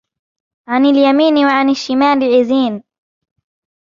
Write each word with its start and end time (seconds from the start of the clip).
عن 0.67 0.85
اليمين 0.85 1.37
وعن 1.45 1.69
الشمال 1.69 2.23
عزين 2.39 2.83